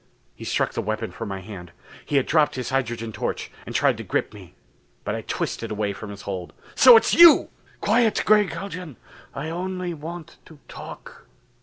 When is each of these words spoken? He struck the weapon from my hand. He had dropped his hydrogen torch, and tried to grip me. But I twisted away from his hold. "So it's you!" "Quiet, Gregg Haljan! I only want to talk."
He 0.33 0.45
struck 0.45 0.73
the 0.73 0.81
weapon 0.81 1.11
from 1.11 1.29
my 1.29 1.41
hand. 1.41 1.71
He 2.03 2.15
had 2.15 2.25
dropped 2.25 2.55
his 2.55 2.71
hydrogen 2.71 3.11
torch, 3.11 3.51
and 3.67 3.75
tried 3.75 3.97
to 3.97 4.03
grip 4.03 4.33
me. 4.33 4.55
But 5.03 5.13
I 5.13 5.21
twisted 5.21 5.69
away 5.69 5.93
from 5.93 6.09
his 6.09 6.23
hold. 6.23 6.53
"So 6.73 6.97
it's 6.97 7.13
you!" 7.13 7.49
"Quiet, 7.81 8.23
Gregg 8.25 8.51
Haljan! 8.51 8.97
I 9.35 9.51
only 9.51 9.93
want 9.93 10.37
to 10.45 10.57
talk." 10.67 11.27